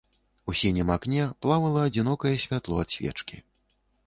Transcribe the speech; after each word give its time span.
У 0.51 0.53
сінім 0.61 0.87
акне 0.95 1.27
плавала 1.47 1.83
адзінокае 1.89 2.33
святло 2.47 2.81
ад 2.87 2.97
свечкі. 2.97 3.37